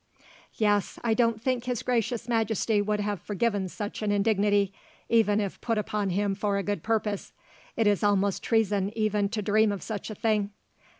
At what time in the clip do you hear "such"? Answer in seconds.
3.69-4.01, 9.83-10.09